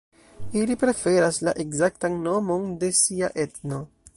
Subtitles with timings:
[0.61, 3.83] Ili preferas la ekzaktan nomon de sia etno.